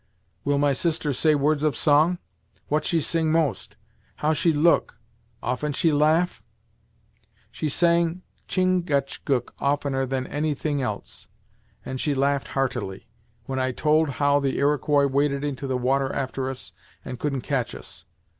"Will 0.43 0.57
my 0.57 0.73
sister 0.73 1.13
say 1.13 1.35
words 1.35 1.61
of 1.61 1.75
song? 1.75 2.17
What 2.69 2.85
she 2.85 2.99
sing 2.99 3.31
most 3.31 3.77
how 4.15 4.33
she 4.33 4.51
look 4.51 4.97
often 5.43 5.73
she 5.73 5.93
laugh?" 5.93 6.41
"She 7.51 7.69
sang 7.69 8.23
Chin 8.47 8.81
gach 8.81 9.23
gook 9.25 9.51
oftener 9.59 10.07
than 10.07 10.25
any 10.25 10.55
thing 10.55 10.81
else; 10.81 11.27
and 11.85 12.01
she 12.01 12.15
laughed 12.15 12.47
heartily, 12.57 13.09
when 13.45 13.59
I 13.59 13.71
told 13.73 14.09
how 14.17 14.39
the 14.39 14.57
Iroquois 14.57 15.05
waded 15.05 15.43
into 15.43 15.67
the 15.67 15.77
water 15.77 16.11
after 16.11 16.49
us, 16.49 16.73
and 17.05 17.19
couldn't 17.19 17.41
catch 17.41 17.75
us. 17.75 18.05